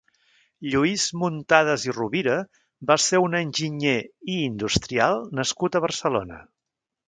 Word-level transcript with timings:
Lluís 0.75 1.03
Muntadas 1.23 1.85
i 1.89 1.93
Rovira 1.97 2.39
va 2.93 2.97
ser 3.09 3.21
un 3.27 3.37
enginyer 3.43 3.95
i 4.37 4.41
industrial 4.49 5.23
nascut 5.43 5.79
a 5.83 5.87
Barcelona. 5.89 6.45